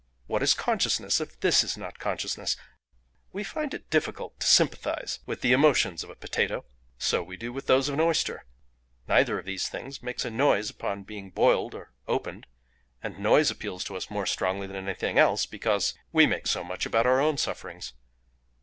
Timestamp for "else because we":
15.19-16.25